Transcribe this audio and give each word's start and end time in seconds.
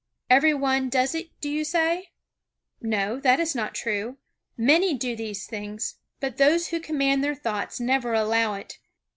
Every 0.31 0.55
one 0.55 0.89
does 0.89 1.13
it 1.13 1.29
do 1.41 1.47
you 1.47 1.63
say? 1.63 2.09
No, 2.81 3.19
that 3.19 3.39
is 3.39 3.53
not 3.53 3.75
true. 3.75 4.17
Many 4.57 4.95
do 4.95 5.15
these 5.15 5.45
things, 5.45 5.99
but 6.19 6.37
those 6.37 6.69
who 6.69 6.79
command 6.79 7.23
their 7.23 7.35
thoughts 7.35 7.79
never 7.79 8.15
allow 8.15 8.55
it. 8.55 8.79